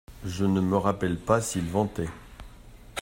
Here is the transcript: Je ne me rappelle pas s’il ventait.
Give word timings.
Je 0.25 0.45
ne 0.45 0.61
me 0.61 0.77
rappelle 0.77 1.19
pas 1.19 1.41
s’il 1.41 1.69
ventait. 1.69 2.09